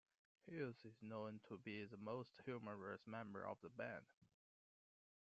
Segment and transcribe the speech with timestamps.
[0.47, 4.07] Hughes is known to be the most humorous member of the band.